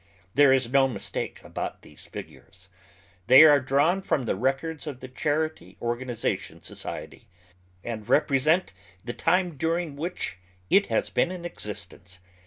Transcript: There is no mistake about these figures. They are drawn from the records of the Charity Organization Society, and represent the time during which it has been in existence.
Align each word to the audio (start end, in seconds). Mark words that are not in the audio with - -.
There 0.33 0.51
is 0.51 0.71
no 0.71 0.87
mistake 0.87 1.43
about 1.43 1.83
these 1.83 2.05
figures. 2.07 2.69
They 3.27 3.43
are 3.43 3.59
drawn 3.59 4.01
from 4.01 4.25
the 4.25 4.35
records 4.35 4.87
of 4.87 4.99
the 4.99 5.07
Charity 5.07 5.77
Organization 5.79 6.63
Society, 6.63 7.27
and 7.83 8.09
represent 8.09 8.73
the 9.05 9.13
time 9.13 9.57
during 9.57 9.95
which 9.95 10.39
it 10.71 10.87
has 10.87 11.11
been 11.11 11.31
in 11.31 11.45
existence. 11.45 12.19